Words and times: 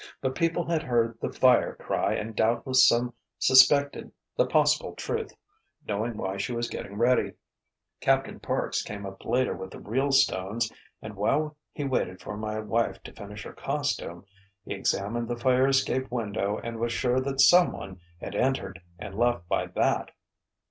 But 0.19 0.33
people 0.33 0.65
had 0.65 0.81
heard 0.81 1.19
the 1.21 1.31
'fire!' 1.31 1.75
cry 1.75 2.15
and 2.15 2.35
doubtless 2.35 2.87
some 2.87 3.13
suspected 3.37 4.11
the 4.35 4.47
possible 4.47 4.95
truth, 4.95 5.35
knowing 5.87 6.17
why 6.17 6.37
she 6.37 6.53
was 6.53 6.71
getting 6.71 6.95
ready. 6.97 7.33
"Captain 7.99 8.39
Parks 8.39 8.81
came 8.81 9.05
up 9.05 9.23
later 9.23 9.55
with 9.55 9.69
the 9.69 9.79
real 9.79 10.11
stones 10.11 10.71
and 11.03 11.15
while 11.15 11.55
he 11.71 11.83
waited 11.83 12.19
for 12.19 12.35
my 12.35 12.57
wife 12.59 13.03
to 13.03 13.13
finish 13.13 13.43
her 13.43 13.53
costume, 13.53 14.25
he 14.65 14.73
examined 14.73 15.27
the 15.27 15.37
fire 15.37 15.67
escape 15.67 16.09
window 16.09 16.57
and 16.57 16.79
was 16.79 16.91
sure 16.91 17.19
that 17.19 17.39
someone 17.39 17.99
had 18.19 18.33
entered 18.33 18.81
and 18.97 19.13
left 19.13 19.47
by 19.47 19.67
that. 19.67 20.09